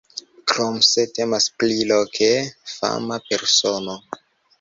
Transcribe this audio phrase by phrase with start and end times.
[0.51, 2.29] Krom se temas pri loke
[2.77, 3.99] fama persono.